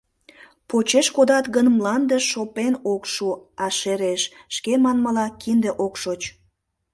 [0.69, 3.27] Почеш кодат гын, мланде шопен ок шу,
[3.63, 4.21] а шереш,
[4.55, 6.21] шке манмыла, кинде ок шоч.